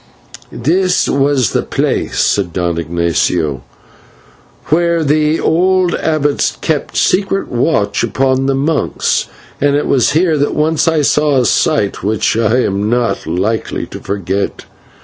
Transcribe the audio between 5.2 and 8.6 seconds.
old abbots kept secret watch upon the